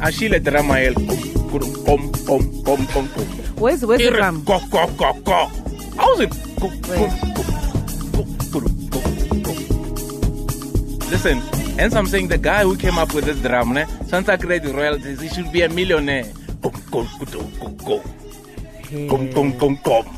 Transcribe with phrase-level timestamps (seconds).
[0.00, 0.94] Así trama a él.
[0.94, 3.08] Com, com, com, com,
[3.58, 4.44] Where's, where's the drum?
[4.44, 5.50] Co, co, co, co.
[5.96, 6.30] How's it?
[6.60, 7.08] Co, co,
[11.10, 11.42] Listen,
[11.78, 13.86] and I'm saying the guy who came up with this drum, né?
[14.06, 16.26] Santa Credit royalties, he should be a millionaire.
[16.62, 18.02] Com, com, com, com,
[19.08, 19.28] com.
[19.32, 20.17] Com, com, com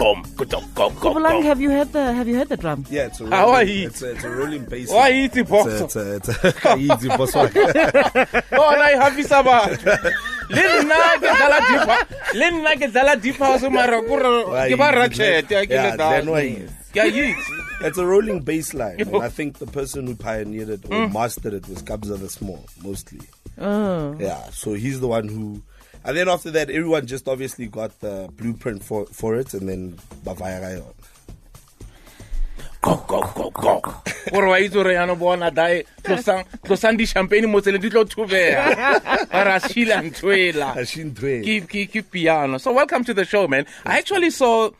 [0.00, 2.48] kom kom go go go go Kobulang, go have you heard the have you heard
[2.48, 2.84] the drum?
[2.90, 3.86] Yeah, it's a How rolling, are you?
[3.88, 4.88] It's a, it's a rolling bass.
[4.88, 5.14] why line.
[5.24, 6.14] eat the It's box a, it's a,
[6.48, 9.92] it's a, easy boss oh na ihafisa batho
[10.50, 14.68] le nna ke dlala deep hou- le nna ke dlala deep house mara kore Why
[14.72, 17.58] ke ba you- ratchet ke le then why dance you- ke a itse
[17.88, 19.00] It's a rolling bass line.
[19.00, 21.14] And I think the person who pioneered it or Mm.
[21.14, 23.20] mastered it was Kabza De Small, mostly.
[23.56, 24.14] Oh.
[24.20, 25.62] Yeah, so he's the one who.
[26.04, 29.98] And then after that, everyone just obviously got the blueprint for, for it, and then
[30.24, 30.94] Bavaya Rayon.
[32.82, 33.94] go go go go.
[34.32, 38.72] Gore wa itse gore yana bona dae tlosang tlosang di-champagne mo tseleng di tlo thubega
[39.32, 41.44] ba re a shila nthoela Ashintwe.
[41.44, 42.56] ke ke- ke piano.
[42.56, 43.66] So welcome to the show man.
[43.84, 44.70] I actually saw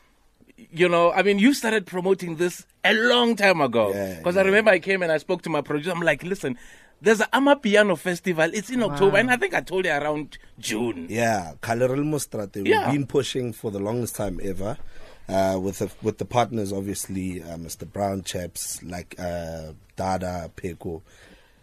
[0.70, 4.42] you know i mean you started promoting this a long time ago Yeah, because i
[4.42, 6.56] remember i came and i spoke to my producer i'm like listen
[7.02, 10.36] there's a ama piano festival it's in october and i think i told you around
[10.58, 12.56] june Yeah, Kaleril Mostrate.
[12.56, 12.86] Yeah.
[12.90, 14.76] We've been pushing for the longest time ever.
[15.28, 17.90] Uh, with the with the partners, obviously, uh, Mr.
[17.90, 21.02] Brown chaps like uh, Dada Peko.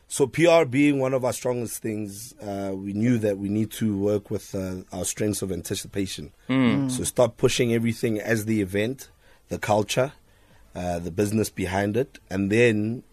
[0.10, 3.98] So PR being one of our strongest things, uh, we knew that we need to
[3.98, 6.32] work with uh, our strengths of anticipation.
[6.90, 9.10] So start pushing everything as the event,
[9.50, 10.14] the culture,
[10.74, 13.04] uh, the business behind it, and then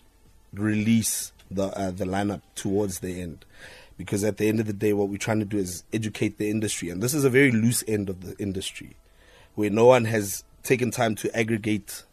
[0.52, 3.44] release the uh, the lineup towards the end.
[3.96, 6.48] Because at the end of the day, what we're trying to do is educate the
[6.48, 8.96] industry, and this is a very loose end of the industry,
[9.56, 12.04] where no one has taken time to aggregate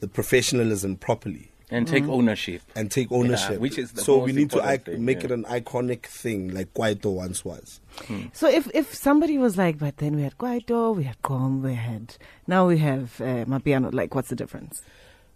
[0.00, 2.12] the professionalism properly and take mm-hmm.
[2.12, 3.58] ownership and take ownership.
[3.58, 5.24] which is the so we need to important ic- thing, make yeah.
[5.26, 7.80] it an iconic thing, like Kwaito once was.
[8.06, 8.26] Hmm.
[8.32, 11.74] So if if somebody was like, but then we had Kwaito, we had Com, we
[11.74, 13.92] had now we have uh, Mapiano.
[13.92, 14.82] Like, what's the difference?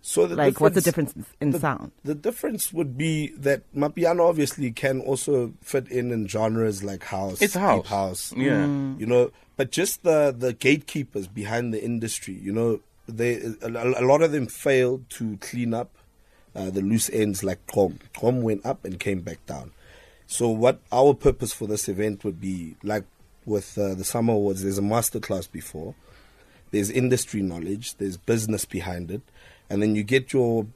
[0.02, 1.92] So the Like, what's the difference in the, sound?
[2.04, 7.42] The difference would be that Mapiano obviously can also fit in in genres like house,
[7.42, 7.86] It's deep house.
[7.88, 8.62] house, Yeah.
[8.62, 9.06] You mm.
[9.06, 14.22] know, but just the the gatekeepers behind the industry, you know, they a, a lot
[14.22, 15.96] of them failed to clean up
[16.54, 17.98] uh, the loose ends like Com.
[18.16, 19.72] Com went up and came back down.
[20.26, 23.04] So what our purpose for this event would be like
[23.44, 24.62] with uh, the SAMA awards.
[24.62, 25.94] There's a masterclass before
[26.70, 29.22] there's industry knowledge, there's business behind it,
[29.68, 30.66] and then you get your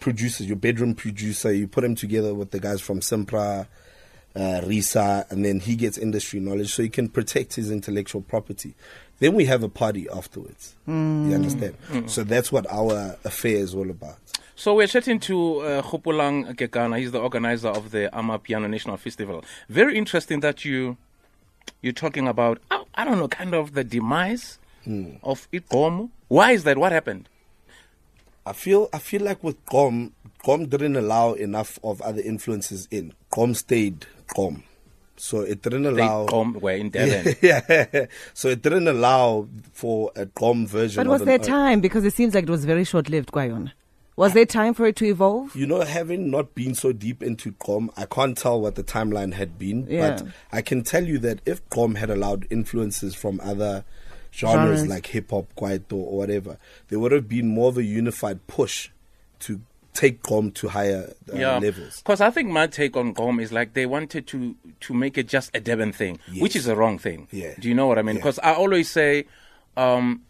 [0.00, 3.66] producers, your bedroom producer, you put him together with the guys from SAMPRA,
[4.34, 8.74] uh, RiSA, and then he gets industry knowledge so he can protect his intellectual property.
[9.18, 10.74] Then we have a party afterwards.
[11.30, 11.76] You understand?
[12.10, 14.18] So that's what our affair is all about.
[14.58, 16.98] So we're chatting to uh, Kgopolang Kekana.
[16.98, 19.44] He's the organizer of the Ama Piano National Festival.
[19.68, 20.96] Very interesting that you
[21.82, 22.58] you're talking about.
[22.70, 24.58] I, I don't know, kind of the demise
[25.22, 26.08] of Ikomo.
[26.28, 26.78] Why is that?
[26.78, 27.28] What happened?
[28.46, 30.12] I feel I feel like with Gqom,
[30.42, 33.12] Gqom didn't allow enough of other influences in.
[33.30, 34.62] Gqom stayed Gqom.
[35.18, 37.34] So it didn't They allow come were in Durban.
[37.42, 38.06] yeah.
[38.32, 41.80] So it didn't allow for a Gqom version But of was an- there time?
[41.80, 43.72] Because it seems like it was very short lived, Kwayon.
[44.16, 45.54] Was there time for it to evolve?
[45.54, 49.34] You know, having not been so deep into Gqom, I can't tell what the timeline
[49.34, 49.86] had been.
[49.88, 50.16] Yeah.
[50.16, 53.84] But I can tell you that if Gqom had allowed influences from other
[54.32, 54.86] genres, Genres.
[54.86, 56.56] like hip hop, kwaito, or whatever,
[56.88, 58.88] there would have been more of a unified push
[59.40, 59.60] to
[59.92, 61.98] take Gqom to higher uh, yeah, levels.
[61.98, 65.28] because I think my take on Gqom is like they wanted to to make it
[65.28, 67.28] just a Durban thing, which is a wrong thing.
[67.30, 67.54] Yeah.
[67.58, 68.16] Do you know what I mean?
[68.16, 68.20] Yeah.
[68.20, 69.26] Because I always say,
[69.76, 70.22] um,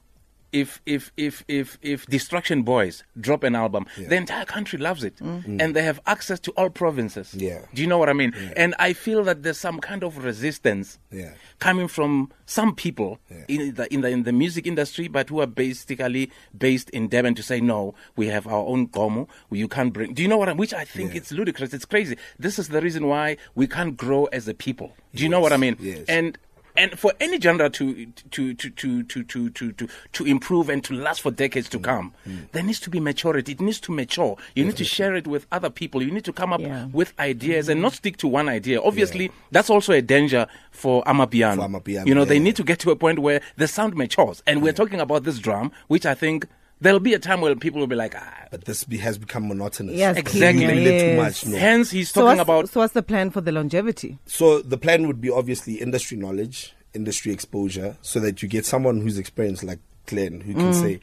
[0.53, 4.09] if if if if if Distruction Boyz drop an album, Yeah.
[4.09, 5.27] the entire country loves it, mm.
[5.43, 5.45] Mm.
[5.47, 5.63] Mm.
[5.63, 7.35] and they have access to all provinces.
[7.35, 7.61] Yeah.
[7.75, 8.33] Do you know what I mean?
[8.57, 11.33] And I feel that there's some kind of resistance Yeah.
[11.59, 13.45] coming from some people Yeah.
[13.49, 17.35] in the in the in the music industry, but who are basically based in Durban
[17.35, 19.29] to say no, we have our own Gomo.
[19.51, 20.15] You can't bring.
[20.15, 20.53] Do you know what I?
[20.53, 21.19] Which I think Yeah.
[21.19, 21.75] it's ludicrous.
[21.75, 22.17] It's crazy.
[22.39, 24.95] This is the reason why we can't grow as a people.
[25.15, 25.77] Do you know what I mean?
[25.81, 26.05] Yes.
[26.09, 26.39] And
[26.77, 30.83] and for any genre to to to to to to to to, to improve and
[30.85, 31.71] to last for decades Mm.
[31.73, 32.51] to come, mm.
[32.53, 33.53] there needs to be maturity.
[33.53, 34.37] It needs to mature.
[34.55, 36.03] You need to share it with other people.
[36.03, 36.87] You need to come up Yeah.
[36.93, 37.97] with ideas and not mm.
[37.97, 38.81] stick to one idea.
[38.83, 41.57] Obviously, that's also a danger for Amapiano.
[41.57, 44.43] For Amapiano, you know, they need to get to a point where the sound matures.
[44.47, 44.77] And we're mm.
[44.77, 46.47] talking about this drum, which I think
[46.81, 48.47] there'll be a time where people will be like, ah.
[48.51, 49.97] But this be, has become monotonous.
[49.97, 50.41] Yes, Exactly.
[50.41, 51.47] Kenya, Really too much.
[51.47, 51.57] No.
[51.57, 54.19] Hence, he's So talking what's, about so what's the plan for the longevity?
[54.27, 59.01] So the plan would be obviously industry knowledge, industry exposure, so that you get someone
[59.01, 61.01] who's experienced like Glenn who can say,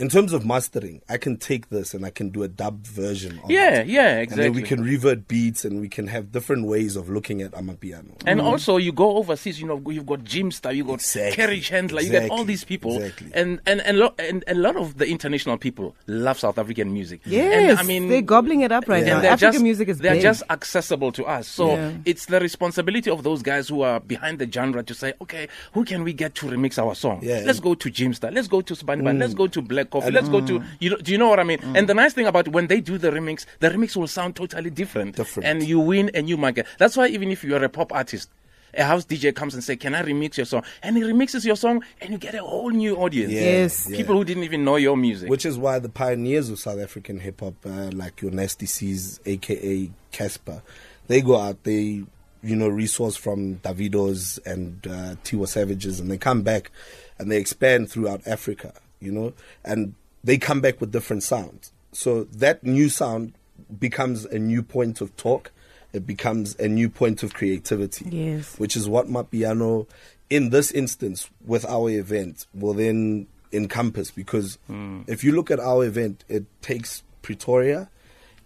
[0.00, 3.38] in terms of mastering, I can take this and I can do a dubbed version.
[3.44, 3.86] Of Yeah, it.
[3.86, 7.42] yeah, And then we can revert beats and we can have different ways of looking
[7.42, 8.16] at Amapiano.
[8.26, 8.44] And mm.
[8.44, 9.60] also, you go overseas.
[9.60, 11.44] You know, you've got Jimpster, you've got Exactly.
[11.44, 13.30] Kerri Chandler, you got all these people, Exactly.
[13.34, 16.92] and and and, lo- and and a lot of the international people love South African
[16.92, 17.20] music.
[17.26, 19.20] Yes, and, I mean they're gobbling it up right Yeah.
[19.20, 19.28] now.
[19.28, 20.22] African just, music is they're big.
[20.22, 21.46] just accessible to us.
[21.46, 21.92] So Yeah.
[22.06, 25.84] it's the responsibility of those guys who are behind the genre to say, okay, who
[25.84, 27.20] can we get to remix our song?
[27.22, 27.42] Yeah.
[27.44, 29.38] Let's go to Jimpster, let's go to Spanban, let's mm.
[29.38, 30.90] go to Black Coffee, let's go to you.
[30.90, 31.58] Know, do you know what I mean?
[31.76, 34.70] And the nice thing about when they do the remix, the remix will sound totally
[34.70, 35.46] different, Different.
[35.48, 36.66] and you win a new market.
[36.78, 38.30] That's why even if you are a pop artist.
[38.72, 41.56] A house DJ comes and say, "Can I remix your song?" And he remixes your
[41.56, 43.32] song, and you get a whole new audience.
[43.32, 43.88] Yeah, Yes.
[43.90, 43.96] yeah.
[43.96, 45.28] People who didn't even know your music.
[45.28, 49.18] Which is why the pioneers of South African hip hop, uh, like your Nasty C's,
[49.26, 50.62] aka Cassper,
[51.08, 52.04] they go out, they,
[52.44, 56.70] you know, resource from Davidos and uh, Tiwa Savages, and they come back
[57.18, 59.32] and they expand throughout Africa, you know,
[59.64, 61.72] and they come back with different sounds.
[61.92, 63.34] So that new sound
[63.78, 65.50] becomes a new point of talk.
[65.92, 68.08] It becomes a new point of creativity.
[68.10, 68.58] Yes.
[68.58, 69.86] Which is what Mapiano,
[70.28, 74.10] in this instance, with our event, will then encompass.
[74.10, 75.02] Because hmm.
[75.06, 77.90] if you look at our event, it takes Pretoria,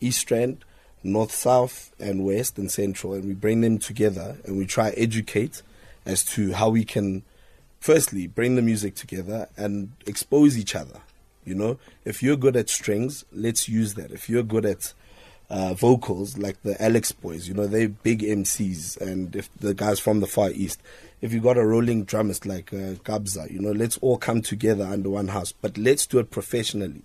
[0.01, 0.65] East Rand,
[1.03, 5.63] North, South, and West and Central, and we bring them together and we try educate
[6.07, 7.23] as to how we can,
[7.85, 11.01] firstly, bring the music together and expose each other.
[11.45, 14.11] You know, if you're good at strings, let's use that.
[14.11, 14.95] If you're good at
[15.51, 20.01] uh, vocals, like the Alex boys, you know, they're big MCs, and if the guys
[20.01, 20.81] from the Far East,
[21.21, 24.85] if you got a rolling drummist like uh, Gabza, you know, let's all come together
[24.87, 27.03] under one house, but let's do it professionally.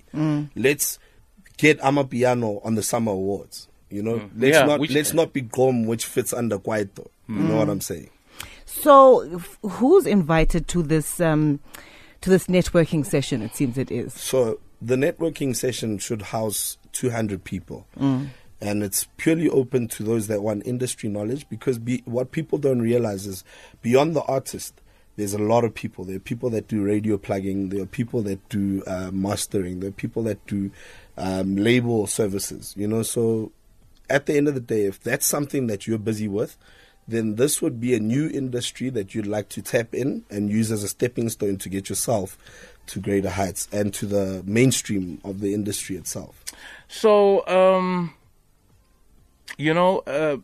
[0.55, 0.97] Let's
[1.57, 3.67] get Amapiano on the SAMA Awards.
[3.89, 7.07] You know, let's Yeah, not let's not be Gqom, which fits under Kwaito.
[7.27, 8.09] You know what I'm saying?
[8.69, 11.59] So, f- who's invited to this um,
[12.21, 13.41] to this networking session?
[13.41, 14.13] It seems it is.
[14.13, 17.87] So the networking session should house 200 people.
[18.61, 22.81] And it's purely open to those that want industry knowledge because be, what people don't
[22.81, 23.45] realize is
[23.81, 24.81] beyond the artist,
[25.15, 26.03] there's a lot of people.
[26.03, 29.89] There are people that do radio plugging, there are people that do uh, mastering, there
[29.89, 30.71] are people that do
[31.17, 33.01] um, label services, you know.
[33.01, 33.53] So
[34.09, 36.57] at the end of the day, if that's something that you're busy with,
[37.09, 40.71] then this would be a new industry that you'd like to tap in and use
[40.71, 42.37] as a stepping stone to get yourself
[42.87, 46.43] to greater heights and to the mainstream of the industry itself.
[46.87, 48.13] So, um,
[49.57, 50.37] you know, uh,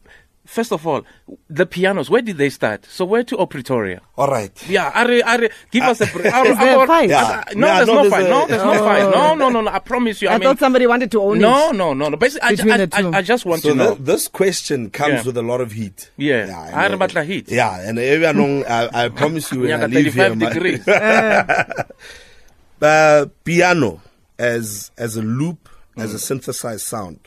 [0.46, 1.04] first of all,
[1.50, 2.86] the pianos, where did they start?
[2.86, 4.02] So, where to Pretoria?
[4.18, 4.52] All right.
[4.70, 6.06] Yeah, are, are, give us a.
[6.06, 7.10] Are, Is there a fight?
[7.10, 7.44] Yeah.
[7.56, 8.26] No, Yeah, there's no, no, fight.
[8.26, 8.80] a- no, there's no Oh.
[8.86, 9.04] fight.
[9.12, 9.72] No, no, no, no.
[9.72, 10.30] I promise you.
[10.30, 11.76] I, I, mean, thought somebody wanted to own no, it.
[11.76, 12.18] no, no, no.
[12.18, 12.88] Basically, I, I.
[12.94, 13.96] I, I just want So to know.
[13.96, 15.24] th- this question comes Yeah.
[15.24, 16.12] with a lot of heat.
[16.18, 16.44] Yeah.
[16.68, 17.50] and, I remember the heat.
[17.52, 20.88] Yeah, and everyone, I, I promise you, when I Nyaka leave here, 35 my- degrees.
[22.82, 24.02] uh, piano
[24.38, 27.20] as as a loop, as a synthesized sound,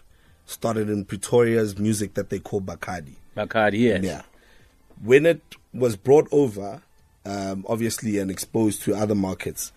[0.48, 3.14] started in Pretoria's music that they call Bacardi.
[3.36, 4.02] Bacardi, yes.
[4.02, 4.22] Yeah.
[5.02, 5.42] When it
[5.72, 6.82] was brought over,
[7.24, 9.72] um, obviously, and exposed to other markets,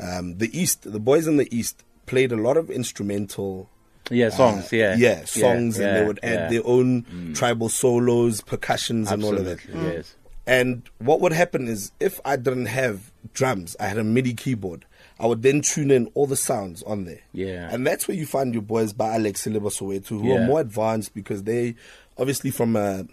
[0.00, 3.68] um, the East, the boys in the East played a lot of instrumental.
[4.10, 4.96] Yeah, songs, uh, yeah.
[4.98, 6.46] yeah, songs, and they would add yeah.
[6.46, 6.50] Mm.
[6.50, 9.60] their own tribal solos, percussions, and all of that.
[9.66, 10.14] Yes.
[10.46, 14.84] And what would happen is if I didn't have drums, I had a MIDI keyboard.
[15.20, 17.20] I would then tune in all the sounds on there.
[17.32, 17.68] Yeah.
[17.72, 20.42] And that's where you find your boys by Alex Soweto, who Yeah.
[20.42, 21.76] are more advanced because they
[22.18, 23.06] obviously from a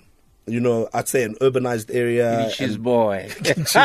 [0.48, 2.50] you know, I'd say an urbanized area.
[2.52, 3.30] cheese and- boy.
[3.46, 3.76] no, but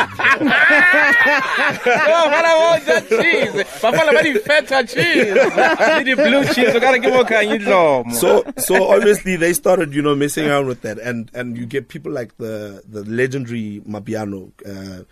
[2.45, 3.65] I want that cheese.
[3.81, 5.37] Bafana bani feta cheese.
[5.55, 6.75] I Need the blue cheese.
[6.75, 8.13] I gotta give more kanyidlomo.
[8.15, 11.89] so so obviously they started you know messing around with that and and you get
[11.89, 15.05] people like the the legendary Mapiano uh,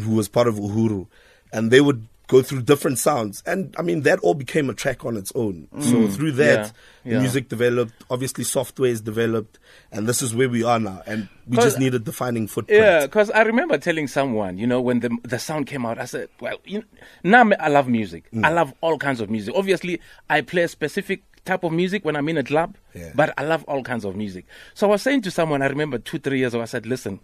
[0.00, 1.06] who was part of Uhuru
[1.52, 5.04] and they would go through different sounds and I mean that all became a track
[5.08, 6.72] on its own so through that Mm.
[7.04, 7.20] Yeah, yeah.
[7.24, 9.58] music developed obviously software is developed
[9.94, 13.00] and this is where we are now and we just need a defining footprint Yeah,
[13.06, 16.28] because I remember telling someone, you know, when the the sound came out, I said,
[16.44, 16.84] "Well, you know,
[17.24, 18.22] now I love music.
[18.32, 18.44] Mm.
[18.46, 19.52] I love all kinds of music.
[19.56, 19.94] Obviously,
[20.30, 23.10] I play a specific type of music when I'm in a club, Yeah.
[23.20, 25.98] but I love all kinds of music." So I was saying to someone, I remember
[25.98, 27.18] two, three years ago, I said, "Listen,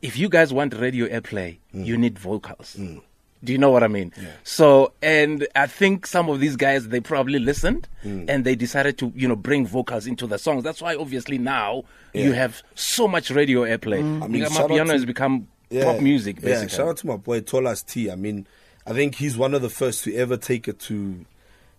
[0.00, 1.84] if you guys want radio airplay, Mm.
[1.86, 2.76] you need vocals."
[3.44, 4.12] Do you know what I mean?
[4.44, 8.28] So, and I think some of these guys they probably listened Mm.
[8.28, 10.64] and they decided to, you know, bring vocals into the songs.
[10.64, 13.98] That's why, obviously, now you have so much radio airplay.
[13.98, 15.48] I mean, Because shout out Mapiano to- has become
[15.82, 16.76] pop music, Yeah, basically.
[16.76, 18.10] shout out to my boy Tolas T.
[18.10, 18.46] I mean,
[18.86, 21.24] I think he's one of the first to ever take it to,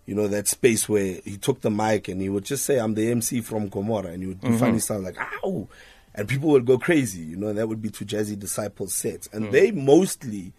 [0.06, 2.94] you know, that space where he took the mic and he would just say, "I'm
[2.94, 4.80] the MC from Gomorrah," and he would do Mm-hmm.
[4.86, 5.66] funny like "ow,"
[6.14, 7.20] and people would go crazy.
[7.22, 9.34] You know, that would be to JazziDisciples sets, Mm.
[9.36, 10.52] and they mostly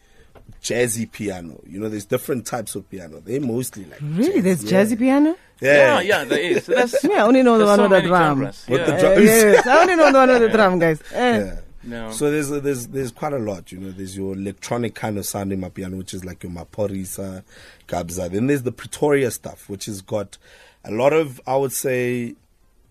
[0.61, 1.61] jazzy piano.
[1.67, 3.19] You know, there's different types of piano.
[3.19, 4.41] They're mostly like Really?
[4.41, 4.63] jazz.
[4.63, 5.35] There's jazzy piano?
[5.61, 6.65] Yeah, yeah, there is.
[6.67, 8.37] That's, Yeah, I only know the one so with the many drum.
[8.39, 8.65] genres.
[8.69, 8.85] With yeah.
[8.97, 11.01] the Uh, yes, I only know the one with the drum, guys.
[11.13, 11.37] Eh.
[11.39, 11.59] Yeah.
[11.81, 12.11] No.
[12.11, 13.91] So there's there's there's quite a lot, you know.
[13.91, 17.43] There's your electronic kind of sound in my piano, which is like your Maphorisa,
[17.87, 18.29] Gabza.
[18.29, 20.37] Then there's the Pretoria stuff, which has got
[20.83, 22.35] a lot of, I would say,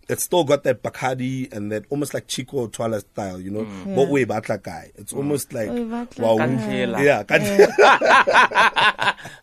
[0.09, 3.65] it's still got that Bacardi and that almost like Chicco Twala style, you know.
[3.65, 3.95] Mm.
[3.95, 4.91] What way batla guy?
[4.97, 7.03] It's almost like Oy, batla wow, guy.
[7.03, 7.43] yeah, kan-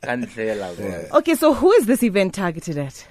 [0.03, 1.19] Kandlela, bro.
[1.19, 3.07] Okay, so who is this event targeted at?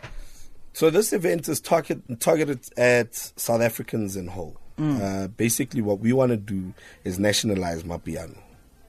[0.73, 4.57] So this event is target, targeted at South Africans in whole.
[4.79, 5.01] Mm.
[5.01, 8.37] Uh, basically, what we want to do is nationalize Mapiano.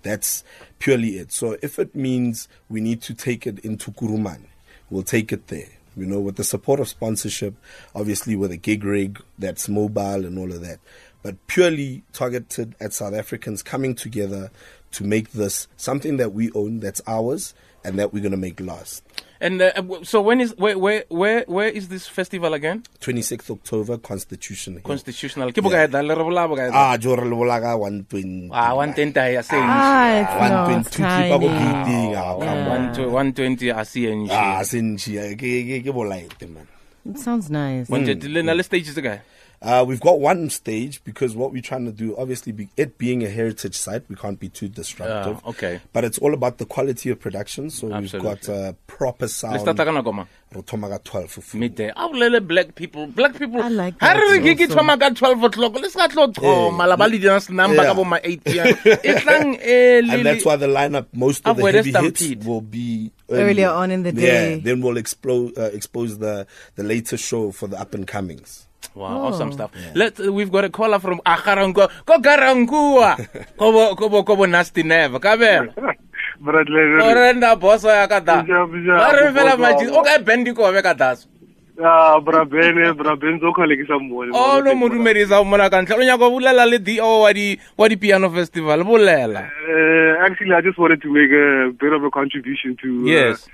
[0.01, 0.43] That's
[0.79, 1.31] purely it.
[1.31, 4.45] So if it means we need to take it into Kuruman,
[4.89, 5.69] we'll take it there.
[5.95, 7.55] You know, with the support of sponsorship,
[7.93, 10.79] obviously with a gig rig that's mobile and all of that.
[11.23, 14.51] But purely targeted at South Africans coming together
[14.91, 18.59] to make this something that we own, that's ours, and that we're going to make
[18.59, 19.03] last.
[19.41, 19.71] And uh,
[20.03, 22.83] so when is where where where where is this festival again?
[23.01, 24.83] 26th October, Constitution Hill.
[24.83, 25.51] Constitutional.
[25.51, 26.93] Ke bokae da le re bola bokae da?
[26.93, 28.49] Ah, jo re le bolaga 120.
[28.53, 31.59] Ah, 120 ya se Ah, it's not 122 klipa go tiny.
[31.59, 32.15] gating.
[32.15, 33.33] Ah, come on.
[33.35, 34.31] 120 a se enje.
[34.31, 36.67] Ah, sentši, eh, ke ke ke bolaete man.
[37.05, 37.87] It sounds nice.
[37.87, 37.95] Hmm.
[38.07, 39.19] 120 le na le stages kae?
[39.61, 43.23] Uh, we've got one stage because what we're trying to do, obviously, be, it being
[43.23, 45.39] a heritage site, we can't be too disruptive.
[45.43, 45.81] Ah, okay.
[45.93, 47.69] But it's all about the quality of production.
[47.69, 48.65] So we've got Absolutely.
[48.67, 49.59] uh, proper Le sound.
[49.61, 50.25] start ka nako ma?
[50.53, 51.89] Re thoma ka 12 of Midday.
[51.89, 53.07] A bolele black people.
[53.07, 53.61] Black people.
[53.61, 54.75] I like that re re ke ke also.
[54.75, 55.73] thoma 12 o'clock.
[55.75, 57.89] Le ska tlo thoma la ba le dina number Yeah.
[57.89, 58.67] ka bo ma 8 pm.
[59.25, 60.09] Tlang early.
[60.09, 64.03] And that's why the lineup, most of the heavy hits will be Earlier on in
[64.03, 64.55] the day.
[64.55, 66.45] Yeah, then we'll explode, uh, expose the,
[66.75, 68.67] the latest show for the up and comings.
[68.93, 69.27] Wow, Oh.
[69.27, 69.71] awesome stuff.
[69.95, 71.89] Let uh, we've got a caller from Ga-Rankuwa.
[72.05, 73.17] Ko Garankua.
[73.57, 75.19] Kobo kobo kobo nasty never.
[75.19, 75.73] Ka bela.
[76.39, 78.43] Bradley, Orenda boso ya ka da.
[78.43, 79.85] Bija, bija, Ba re fela boso maji.
[79.91, 81.27] wa- O ka bendi ko be ka daso.
[81.83, 84.31] ah, Brabene, Brabene, zo khale ke sa mmone.
[84.33, 85.95] O no mo dumedisa o mona ka ntlha.
[85.95, 88.83] O nyaka go bolela le DO wa di wa di piano festival.
[88.83, 89.47] Bolela.
[89.47, 93.47] Uh, actually, I just wanted to make a bit of a contribution to uh, Yes.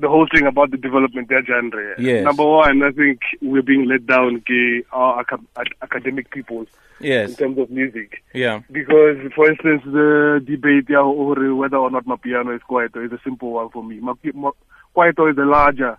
[0.00, 1.94] The whole thing about the development of genre.
[1.98, 2.24] Yes.
[2.24, 6.66] Number one, I think we're being let down by our ac- academic people
[7.00, 7.30] Yes.
[7.30, 8.22] in terms of music.
[8.34, 8.60] Yeah.
[8.70, 13.12] Because, for instance, the debate yeah, over whether or not my piano is Kwaito is
[13.12, 13.98] a simple one for me.
[14.00, 14.52] Mapi- Ma-
[14.96, 15.98] Kwaito is a larger,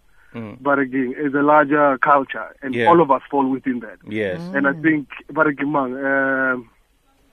[0.61, 2.87] but again, is a larger culture, and Yeah.
[2.87, 3.97] all of us fall within that.
[4.07, 4.39] Yes.
[4.53, 6.57] And I think, but again, man, uh,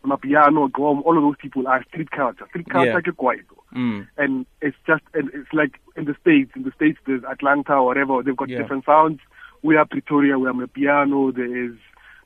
[0.05, 2.47] Mapiano, Gqom, all of those people are street culture.
[2.49, 2.99] Street culture Yeah.
[2.99, 3.56] is Kwaito.
[3.75, 4.07] Mm.
[4.17, 7.87] And it's just, and it's like in the States, in the States, there's Atlanta or
[7.87, 8.59] whatever, they've got Yeah.
[8.59, 9.21] different sounds.
[9.63, 11.73] We are Pretoria, we are Mapiano, there is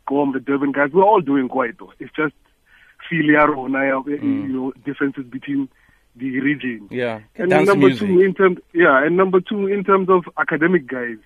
[0.09, 1.91] Gqom, the Durban guys, we're all doing Kwaito.
[1.99, 2.35] It's just
[3.09, 5.69] filia rona, you know, differences between
[6.17, 6.89] the region.
[6.91, 7.21] Yeah.
[7.37, 8.09] And Dance number music.
[8.09, 11.17] two, in terms, yeah, and number two, in terms of academic guys,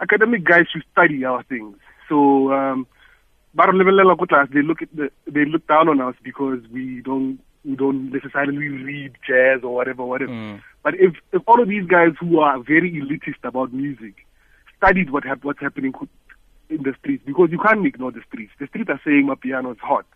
[0.00, 1.76] academic guys should study our things.
[2.08, 2.86] So, um,
[3.54, 7.40] Bar Levelela class, they look at the, they look down on us because we don't
[7.64, 10.32] we don't necessarily read jazz or whatever, whatever.
[10.32, 10.62] Mm.
[10.82, 14.26] But if if all of these guys who are very elitist about music
[14.76, 15.92] studied what hap- what's happening
[16.68, 18.52] in the streets, because you can't ignore the streets.
[18.58, 20.06] The streets are saying my piano is hot.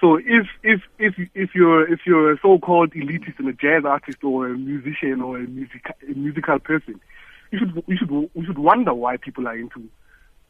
[0.00, 4.24] So if if if if you're if you're a so-called elitist and a jazz artist
[4.24, 6.98] or a musician or a music a musical person,
[7.50, 9.86] you should you should you should wonder why people are into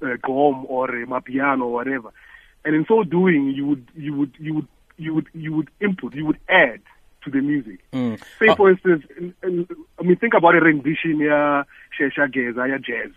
[0.01, 2.13] uh, gqom or uh, mapiano or whatever.
[2.65, 4.69] And in so doing, you would you would you would
[5.01, 6.81] you would you would input you would add
[7.25, 7.79] to the music.
[7.93, 8.19] Mm.
[8.39, 9.67] Say Uh, for instance, in, in,
[9.99, 11.65] I mean think about a rendition yeah,
[11.99, 13.11] Shesha Geza, yeah, jazz.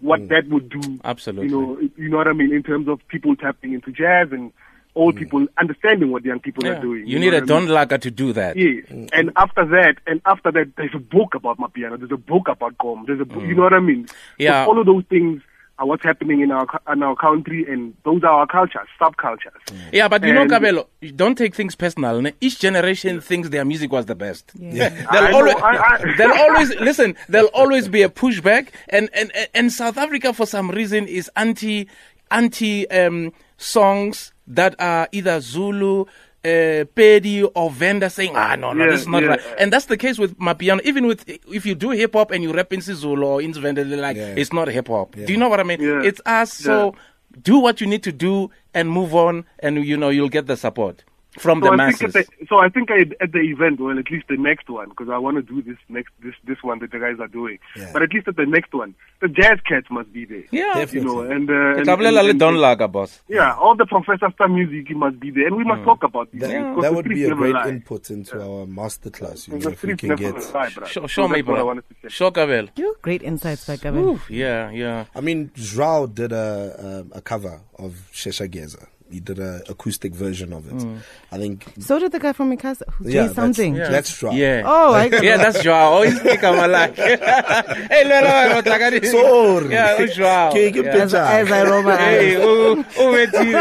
[0.00, 1.00] What that would do, Mm.
[1.04, 1.50] Absolutely.
[1.50, 4.52] You know, you know what I mean in terms of people tapping into jazz and
[4.94, 6.66] old people understanding what young people Mm.
[6.66, 6.78] Yeah.
[6.78, 7.06] are doing.
[7.06, 7.66] You know need a what I mean?
[7.66, 8.56] Don Lager to do that.
[8.56, 11.98] Yes, and after that, and after that, there's a book about Mapiano.
[11.98, 13.06] There's a book about Gqom.
[13.06, 14.06] There's a, book, you know what I mean?
[14.08, 14.66] So Yeah.
[14.66, 15.42] all of those things
[15.78, 19.52] are what's happening in our in our country, and those are our cultures, subcultures.
[19.92, 22.20] Yeah, but you know, And- Cabello, don't take things personal.
[22.22, 22.32] ne?
[22.40, 24.52] Each generation thinks their music was the best.
[24.58, 24.88] Yeah.
[25.12, 27.14] They'll I know, always, I- I- they'll always listen.
[27.28, 31.88] There'll always be a pushback, and and and South Africa for some reason is anti
[32.30, 36.06] anti um, songs that are either Zulu.
[36.46, 39.28] Uh, Pedi or vendor saying, ah, no, no, Yeah, this is not yeah.
[39.30, 39.40] right.
[39.58, 40.80] And that's the case with Mapiano.
[40.84, 43.82] Even with, if you do hip hop and you rap in Zulu or in Venda,
[43.82, 44.34] they're like, Yeah.
[44.36, 45.16] it's not hip hop.
[45.16, 45.78] Do you know what I mean?
[45.82, 46.52] It's us.
[46.52, 46.94] So
[47.42, 50.56] do what you need to do and move on, and you know, you'll get the
[50.56, 51.02] support.
[51.38, 52.16] From so the I think masses.
[52.16, 54.88] at the, so I think I, at the event, well, at least the next one,
[54.88, 57.58] because I want to do this next this this one that the guys are doing.
[57.76, 57.90] Yeah.
[57.92, 60.44] But at least at the next one, the jazz cats must be there.
[60.50, 60.60] Yeah.
[60.60, 61.30] You know, Definitely.
[61.36, 63.20] and, uh, Ke and, tla bolela le and- Laga, boss.
[63.28, 66.40] yeah, all the Professor Star music must be there, and we must talk about this.
[66.42, 67.68] That, because that the would be a great lie.
[67.68, 69.48] input into our masterclass.
[69.48, 70.34] You know, if we can get.
[70.54, 70.86] lie, bruh.
[70.86, 71.66] Show, So me, that's what I bro.
[71.66, 72.08] wanted to.
[72.10, 72.68] Show Kabel.
[72.76, 74.02] You great insights, by Gavin.
[74.04, 75.04] Oof, yeah, yeah.
[75.14, 78.86] I mean, Joao did a, a a cover of Shesha Geza.
[79.10, 80.86] He did an acoustic version of it.
[81.30, 81.64] I think.
[81.78, 83.74] So did the guy from Mi Casa, who Yeah, something.
[83.74, 84.32] That's, that's Joao.
[84.32, 84.62] Yeah.
[84.64, 85.98] Oh, I yeah, that's Joao.
[85.98, 86.96] Oh, he's Kama like.
[86.96, 89.70] Hey, di- Sorry.
[89.72, 90.50] Yeah, oh, Joao.
[90.50, 91.02] Ke- ke Yeah.
[91.04, 92.42] as, as I roll my Hey, eyes.
[92.42, 93.52] oh, oh, Betty.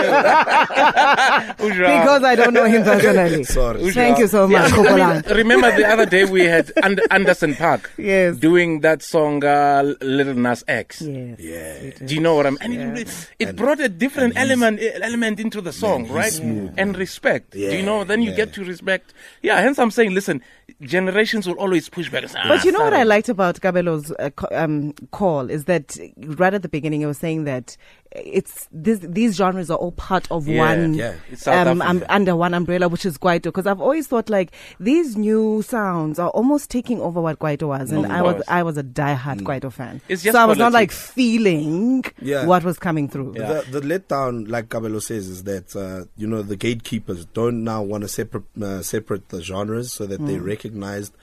[1.59, 1.99] Oh, Joao.
[1.99, 3.43] Because I don't know him personally.
[3.43, 3.91] Sorry.
[3.91, 7.55] Thank you so much, Yeah, I mean, remember the other day we had And- Anderson
[7.55, 8.37] Park Yes.
[8.37, 11.01] doing that song uh, Little Nas X.
[11.01, 11.39] Yes.
[11.39, 11.91] Yeah.
[12.07, 12.57] Do you know what I'm?
[12.61, 16.37] And it, it brought a different element element into the song, right?
[16.39, 17.51] And respect.
[17.51, 18.03] Do you know?
[18.03, 18.35] Then you yeah.
[18.37, 19.13] get to respect.
[19.41, 19.61] Yeah.
[19.61, 20.41] Hence, I'm saying, listen,
[20.81, 22.23] generations will always push back.
[22.23, 25.49] and say, But "Ah, you know what I sorry." liked about Gabelo's uh, um, call
[25.49, 27.77] is that right at the beginning he was saying that
[28.15, 31.15] it's this, these genres are all part of Yeah, one yeah.
[31.31, 33.43] It's um, um, under one umbrella, which is Kwaito.
[33.43, 37.91] Because I've always thought like these new sounds are almost taking over what Kwaito was,
[37.91, 38.45] and Of I was course.
[38.47, 40.01] I was a diehard Kwaito fan.
[40.07, 42.45] It's just so I was not like feeling Yeah.
[42.45, 43.33] what was coming through.
[43.37, 43.61] Yeah.
[43.69, 47.81] The, the letdown, like Cabello says, is that uh, you know the gatekeepers don't now
[47.81, 51.13] want to separate uh, separate the genres so that they're recognized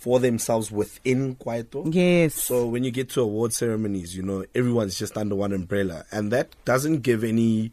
[0.00, 1.92] for themselves within Kwaito.
[1.94, 2.34] Yes.
[2.34, 6.32] So when you get to award ceremonies, you know everyone's just under one umbrella, and
[6.32, 7.70] that doesn't give any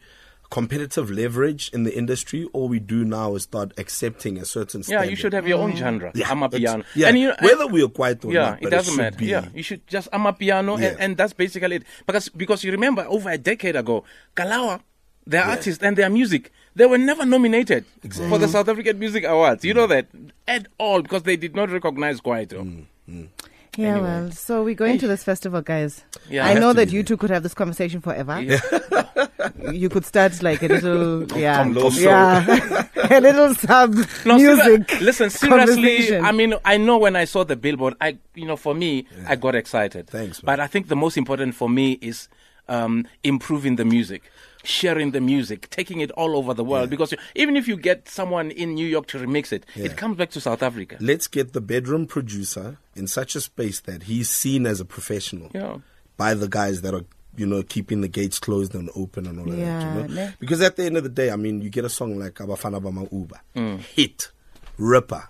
[0.50, 2.48] competitive leverage in the industry.
[2.53, 5.10] All we do now is start accepting a certain Yeah, standard.
[5.10, 5.77] you should have your own mm.
[5.77, 6.12] genre.
[6.15, 6.84] Yeah, I'm a it's- piano.
[6.96, 9.17] Yeah, And you, whether we are quiet or yeah, not, it doesn't should matter.
[9.17, 10.88] Be, Yeah, you should just I'm a piano, Yeah.
[10.89, 11.84] and, and that's basically it.
[12.05, 14.03] Because because you remember over a decade ago,
[14.36, 14.81] Kalawa,
[15.25, 17.86] their artists and their music, they were never nominated
[18.29, 19.65] for the South African Music Awards.
[19.65, 20.07] You know that
[20.48, 22.86] at all because they did not recognize Kwaito.
[23.10, 23.27] Mm.
[23.77, 24.01] Yeah, Anyway.
[24.07, 26.03] well, so we're going to this festival, guys.
[26.29, 26.46] Yeah.
[26.46, 27.10] I Have know that you there.
[27.10, 28.41] two could have this conversation forever.
[28.41, 28.60] Yeah.
[29.72, 32.01] You could start like a little, yeah, Tom Loso.
[32.01, 34.89] yeah, a little sub No, music.
[34.89, 36.17] seri- listen, seriously.
[36.17, 39.36] I mean, I know when I saw the billboard, I, you know, for me, I
[39.36, 40.07] got excited.
[40.10, 40.48] Thanks, man.
[40.48, 42.27] But I think the most important for me is
[42.67, 44.24] um, improving the music,
[44.67, 46.89] sharing the music, taking it all over the world.
[46.89, 49.85] Because even if you get someone in New York to remix it, Yeah.
[49.85, 50.98] it comes back to South Africa.
[51.00, 55.50] Let's get the bedroom producer in such a space that he's seen as a professional
[55.53, 55.77] Yeah.
[56.18, 59.51] by the guys that are, you know, keeping the gates closed and open and all
[59.51, 60.09] of Yeah, that.
[60.09, 60.33] You know?
[60.39, 62.81] Because at the end of the day, I mean, you get a song like Abafana
[62.81, 63.79] Bama Uba, Mm.
[63.79, 64.31] hit,
[64.77, 65.29] ripper,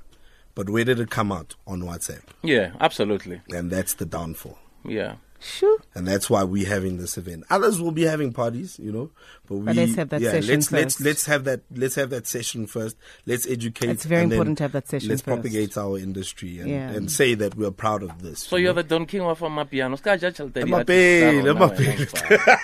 [0.56, 1.56] but where did it come out?
[1.68, 2.22] On WhatsApp.
[2.42, 3.42] Yeah, absolutely.
[3.50, 4.58] And that's the downfall.
[4.86, 5.16] Yeah.
[5.40, 5.78] Shoo.
[5.98, 7.44] And that's why we're having this event.
[7.50, 9.10] Others will be having parties, you know,
[9.48, 11.02] but we But let's have that yeah, session let's, let's first.
[11.06, 12.96] let's have that let's have that session first.
[13.26, 13.90] Let's educate.
[13.90, 15.42] It's very and important to have that session Let's first.
[15.42, 16.92] propagate our industry and, Yeah.
[16.92, 18.44] and say that we're proud of this.
[18.44, 18.84] So you you're know?
[18.84, 19.98] the Don King of Amapiano.
[19.98, 22.58] Ska ja tjhelete di Ama artist pele, tsa rona ama wena, mpa.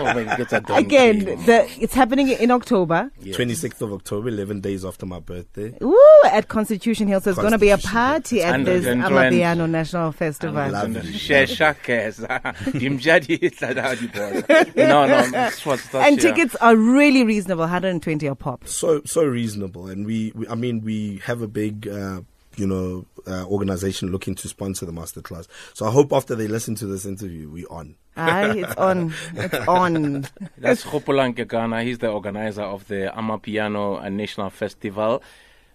[0.00, 3.10] Oh, my, get a Don Again, the, it's happening in October.
[3.22, 5.72] 26th of October, 11 days after my birthday.
[5.82, 7.20] Ooh, at Constitution Hill.
[7.20, 10.56] So it's going to be a party at this and- Amapiano National Festival.
[12.64, 12.80] Lovely.
[12.80, 13.74] Shesha kesa.
[13.74, 14.76] Dimjadi tlada.
[14.76, 16.30] No, no, that's what's that's And yeah.
[16.30, 18.66] tickets are really reasonable, 120 a pop.
[18.66, 21.88] So so reasonable, and we, we I mean we have a big.
[21.88, 22.22] Uh,
[22.58, 25.46] you know, uh, organization looking to sponsor the masterclass.
[25.74, 27.96] So I hope after they listen to this interview, we on.
[28.16, 29.12] Aye, it's on.
[29.34, 30.26] It's on.
[30.56, 31.84] That's Kgopolang Kekana.
[31.84, 35.22] He's the organizer of the Amapiano National Festival,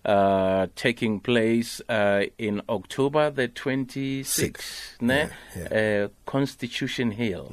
[0.05, 4.97] uh, taking place uh, in October the 26th, Six.
[5.01, 5.29] ne?
[5.55, 7.49] Yeah, Uh, Constitution Hill,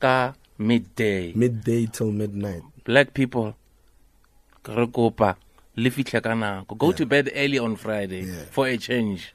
[0.00, 1.32] ka midday.
[1.34, 2.62] Midday till midnight.
[2.84, 3.54] Black people,
[4.66, 5.36] re kopa
[5.76, 6.76] le fitlhe ka nako.
[6.78, 8.44] Go to bed early on Friday Yeah.
[8.50, 9.32] for a change.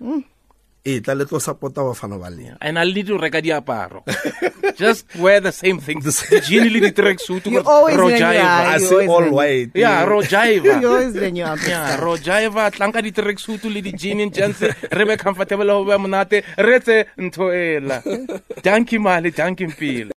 [0.85, 2.57] Eh, tla le tlo support-a Bafana Bafana.
[2.59, 4.03] And I'll need to reka diaparo.
[4.75, 6.01] Just wear the same thing.
[6.01, 8.43] The jean le di-tracksuit, You always ro wear your jive.
[8.43, 8.73] eye.
[8.73, 9.31] I you say always all win.
[9.31, 9.71] white.
[9.75, 10.63] Yeah, ro jive.
[10.81, 11.59] You always then you up.
[11.65, 15.95] Yeah, ro jive tlanka di tracksuit le di jean ntse re be comfortable ho be
[15.97, 18.01] monate re tse ntho ela.
[18.65, 20.11] Danki male, danki mpile.